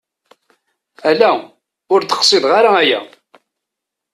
[1.09, 1.31] Ala
[1.93, 2.99] ur d-qsideɣ ara aya!